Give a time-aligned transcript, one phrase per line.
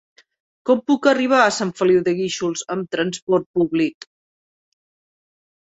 [0.69, 4.11] Com puc arribar a Sant Feliu de Guíxols amb trasport públic?